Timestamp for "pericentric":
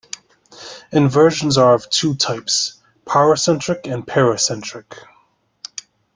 4.07-4.97